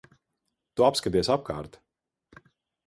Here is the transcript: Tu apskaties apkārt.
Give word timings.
Tu 0.79 0.85
apskaties 0.87 1.31
apkārt. 1.37 1.81